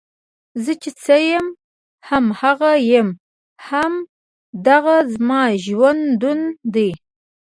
زۀ 0.63 0.73
چې 0.81 0.91
څۀ 1.03 1.17
يم 1.29 1.45
هم 2.07 2.25
دغه 2.47 2.71
يم، 2.91 3.09
هـــم 3.67 3.93
دغه 4.67 4.95
زمـا 5.13 5.41
ژونـد 5.63 6.21
ون 6.27 6.39
دی 6.73 6.89